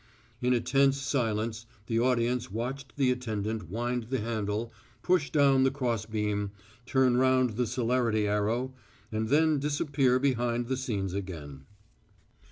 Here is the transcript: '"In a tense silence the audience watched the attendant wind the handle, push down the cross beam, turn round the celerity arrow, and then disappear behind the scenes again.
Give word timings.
'"In 0.41 0.51
a 0.51 0.59
tense 0.59 0.97
silence 0.99 1.67
the 1.85 1.99
audience 1.99 2.49
watched 2.51 2.95
the 2.97 3.11
attendant 3.11 3.69
wind 3.69 4.05
the 4.09 4.19
handle, 4.19 4.73
push 5.03 5.29
down 5.29 5.61
the 5.63 5.69
cross 5.69 6.07
beam, 6.07 6.49
turn 6.87 7.17
round 7.17 7.51
the 7.51 7.67
celerity 7.67 8.27
arrow, 8.27 8.73
and 9.11 9.27
then 9.29 9.59
disappear 9.59 10.17
behind 10.17 10.69
the 10.69 10.75
scenes 10.77 11.13
again. 11.13 11.65